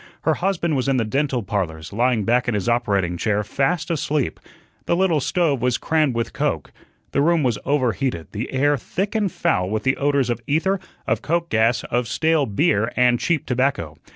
Her 0.21 0.33
husband 0.33 0.75
was 0.75 0.87
in 0.87 0.97
the 0.97 1.05
"Dental 1.05 1.43
Parlors," 1.43 1.93
lying 1.93 2.23
back 2.23 2.47
in 2.47 2.55
his 2.55 2.67
operating 2.67 3.17
chair, 3.17 3.43
fast 3.43 3.91
asleep. 3.91 4.39
The 4.87 4.95
little 4.95 5.19
stove 5.19 5.61
was 5.61 5.77
crammed 5.77 6.15
with 6.15 6.33
coke, 6.33 6.71
the 7.11 7.21
room 7.21 7.43
was 7.43 7.59
overheated, 7.65 8.29
the 8.31 8.51
air 8.51 8.77
thick 8.77 9.13
and 9.13 9.31
foul 9.31 9.69
with 9.69 9.83
the 9.83 9.97
odors 9.97 10.31
of 10.31 10.41
ether, 10.47 10.79
of 11.05 11.21
coke 11.21 11.49
gas, 11.49 11.83
of 11.83 12.07
stale 12.07 12.47
beer 12.47 12.91
and 12.97 13.19
cheap 13.19 13.45
tobacco. 13.45 13.95